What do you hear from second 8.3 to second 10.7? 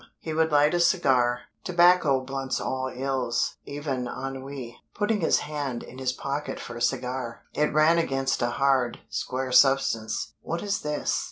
a hard, square substance. What